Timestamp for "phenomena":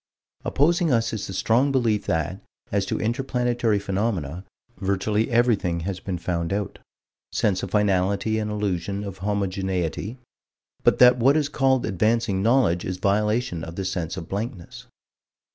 3.77-4.45